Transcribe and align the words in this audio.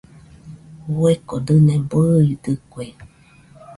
Fueko 0.93 1.35
dɨne 1.45 1.75
bɨidɨkue. 1.89 2.85